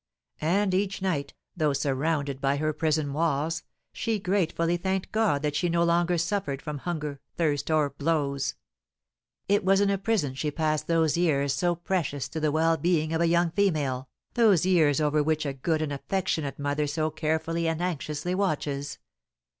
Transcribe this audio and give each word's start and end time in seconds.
And 0.41 0.73
each 0.73 0.99
night, 1.03 1.35
though 1.55 1.73
surrounded 1.73 2.41
by 2.41 2.55
her 2.57 2.73
prison 2.73 3.13
walls, 3.13 3.61
she 3.93 4.17
gratefully 4.17 4.75
thanked 4.75 5.11
God 5.11 5.43
that 5.43 5.55
she 5.55 5.69
no 5.69 5.83
longer 5.83 6.17
suffered 6.17 6.59
from 6.59 6.79
hunger, 6.79 7.19
thirst, 7.37 7.69
or 7.69 7.91
blows. 7.91 8.55
It 9.47 9.63
was 9.63 9.79
in 9.79 9.91
a 9.91 9.99
prison 9.99 10.33
she 10.33 10.49
passed 10.49 10.87
those 10.87 11.17
years 11.17 11.53
so 11.53 11.75
precious 11.75 12.27
to 12.29 12.39
the 12.39 12.51
well 12.51 12.77
being 12.77 13.13
of 13.13 13.21
a 13.21 13.27
young 13.27 13.51
female, 13.51 14.09
those 14.33 14.65
years 14.65 14.99
over 14.99 15.21
which 15.21 15.45
a 15.45 15.53
good 15.53 15.83
and 15.83 15.93
affectionate 15.93 16.57
mother 16.57 16.87
so 16.87 17.11
carefully 17.11 17.67
and 17.67 17.79
anxiously 17.79 18.33
watches. 18.33 18.97